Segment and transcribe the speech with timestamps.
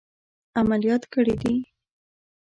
[0.61, 1.53] عملیات کړي دي.